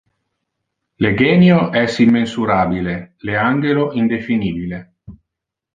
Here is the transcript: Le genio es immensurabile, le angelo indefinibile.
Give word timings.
Le 1.05 1.11
genio 1.19 1.59
es 1.83 1.99
immensurabile, 2.07 2.97
le 3.29 3.37
angelo 3.45 3.87
indefinibile. 4.05 4.83